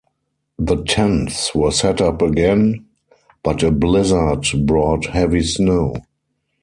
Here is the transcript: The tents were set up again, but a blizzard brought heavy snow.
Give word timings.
The 0.57 0.83
tents 0.85 1.53
were 1.53 1.69
set 1.69 2.01
up 2.01 2.23
again, 2.23 2.87
but 3.43 3.61
a 3.61 3.69
blizzard 3.69 4.47
brought 4.65 5.05
heavy 5.05 5.43
snow. 5.43 5.93